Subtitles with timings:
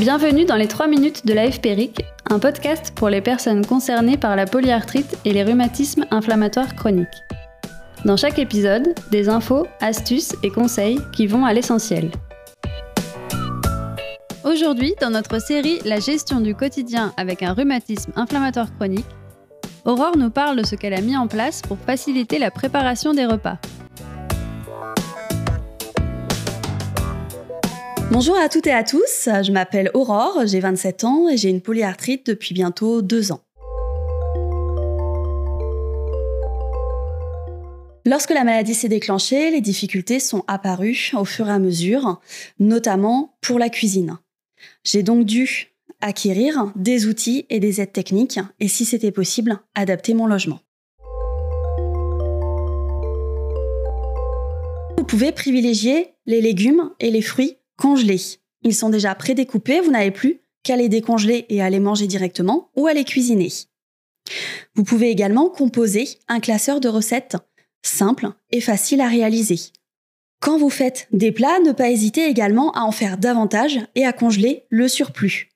[0.00, 4.34] Bienvenue dans les 3 minutes de la FPRIC, un podcast pour les personnes concernées par
[4.34, 7.06] la polyarthrite et les rhumatismes inflammatoires chroniques.
[8.06, 12.10] Dans chaque épisode, des infos, astuces et conseils qui vont à l'essentiel.
[14.42, 19.04] Aujourd'hui, dans notre série La gestion du quotidien avec un rhumatisme inflammatoire chronique,
[19.84, 23.26] Aurore nous parle de ce qu'elle a mis en place pour faciliter la préparation des
[23.26, 23.58] repas.
[28.12, 31.60] Bonjour à toutes et à tous, je m'appelle Aurore, j'ai 27 ans et j'ai une
[31.60, 33.40] polyarthrite depuis bientôt deux ans.
[38.04, 42.20] Lorsque la maladie s'est déclenchée, les difficultés sont apparues au fur et à mesure,
[42.58, 44.18] notamment pour la cuisine.
[44.82, 45.68] J'ai donc dû
[46.00, 50.58] acquérir des outils et des aides techniques et si c'était possible, adapter mon logement.
[54.98, 58.20] Vous pouvez privilégier les légumes et les fruits congelés.
[58.62, 62.70] Ils sont déjà prédécoupés, vous n'avez plus qu'à les décongeler et à les manger directement
[62.76, 63.48] ou à les cuisiner.
[64.74, 67.36] Vous pouvez également composer un classeur de recettes
[67.82, 69.58] simple et facile à réaliser.
[70.40, 74.12] Quand vous faites des plats, ne pas hésiter également à en faire davantage et à
[74.12, 75.50] congeler le surplus.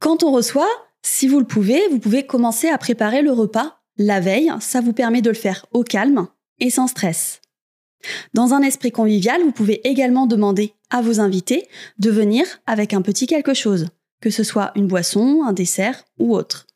[0.00, 0.68] Quand on reçoit,
[1.02, 4.92] si vous le pouvez, vous pouvez commencer à préparer le repas la veille, ça vous
[4.92, 6.28] permet de le faire au calme
[6.60, 7.40] et sans stress.
[8.32, 13.02] Dans un esprit convivial, vous pouvez également demander à vos invités de venir avec un
[13.02, 13.88] petit quelque chose,
[14.20, 16.66] que ce soit une boisson, un dessert ou autre.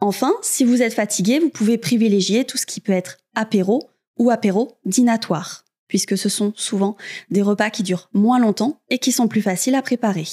[0.00, 4.30] Enfin, si vous êtes fatigué, vous pouvez privilégier tout ce qui peut être apéro ou
[4.30, 6.96] apéro dînatoire, puisque ce sont souvent
[7.30, 10.26] des repas qui durent moins longtemps et qui sont plus faciles à préparer.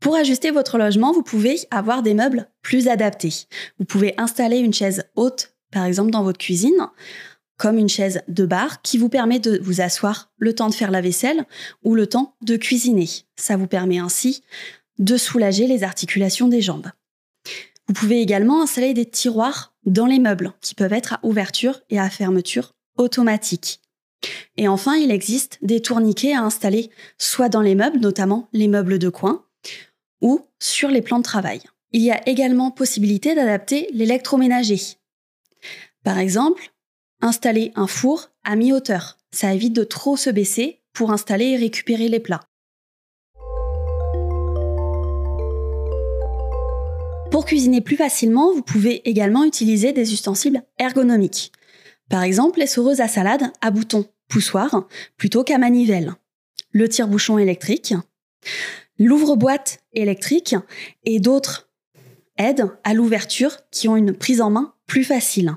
[0.00, 3.46] Pour ajuster votre logement, vous pouvez avoir des meubles plus adaptés.
[3.78, 6.90] Vous pouvez installer une chaise haute, par exemple dans votre cuisine,
[7.56, 10.90] comme une chaise de bar qui vous permet de vous asseoir le temps de faire
[10.90, 11.44] la vaisselle
[11.82, 13.08] ou le temps de cuisiner.
[13.36, 14.42] Ça vous permet ainsi
[14.98, 16.90] de soulager les articulations des jambes.
[17.86, 21.98] Vous pouvez également installer des tiroirs dans les meubles qui peuvent être à ouverture et
[21.98, 23.80] à fermeture automatique.
[24.56, 28.98] Et enfin, il existe des tourniquets à installer soit dans les meubles, notamment les meubles
[28.98, 29.44] de coin,
[30.22, 31.60] ou sur les plans de travail.
[31.92, 34.80] Il y a également possibilité d'adapter l'électroménager.
[36.02, 36.70] Par exemple,
[37.20, 39.18] installer un four à mi-hauteur.
[39.30, 42.42] Ça évite de trop se baisser pour installer et récupérer les plats.
[47.30, 51.52] Pour cuisiner plus facilement, vous pouvez également utiliser des ustensiles ergonomiques.
[52.08, 54.86] Par exemple, les soreuses à salade à bouton poussoir
[55.16, 56.14] plutôt qu'à manivelle.
[56.70, 57.94] Le tire-bouchon électrique
[58.98, 60.56] l'ouvre-boîte électrique
[61.04, 61.68] et d'autres
[62.36, 65.54] aides à l'ouverture qui ont une prise en main plus facile.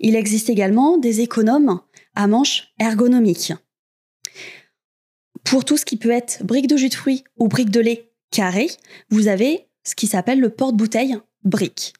[0.00, 1.80] Il existe également des économes
[2.14, 3.52] à manches ergonomiques.
[5.44, 8.10] Pour tout ce qui peut être brique de jus de fruits ou brique de lait
[8.30, 8.68] carré,
[9.10, 11.92] vous avez ce qui s'appelle le porte-bouteille brique.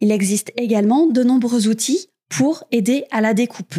[0.00, 3.74] Il existe également de nombreux outils pour aider à la découpe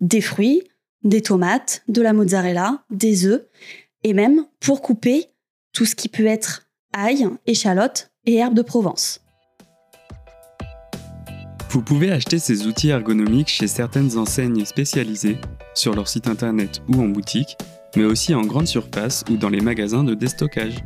[0.00, 0.62] des fruits,
[1.02, 3.44] des tomates, de la mozzarella, des œufs,
[4.02, 5.26] et même pour couper
[5.72, 9.20] tout ce qui peut être ail, échalote et herbes de Provence.
[11.70, 15.36] Vous pouvez acheter ces outils ergonomiques chez certaines enseignes spécialisées,
[15.74, 17.58] sur leur site internet ou en boutique,
[17.94, 20.76] mais aussi en grande surface ou dans les magasins de déstockage.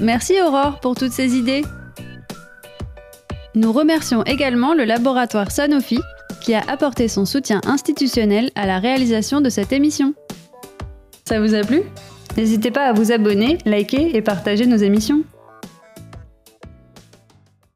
[0.00, 1.62] Merci Aurore pour toutes ces idées.
[3.56, 5.98] Nous remercions également le laboratoire Sanofi
[6.40, 10.14] qui a apporté son soutien institutionnel à la réalisation de cette émission.
[11.24, 11.82] Ça vous a plu?
[12.36, 15.24] N'hésitez pas à vous abonner, liker et partager nos émissions.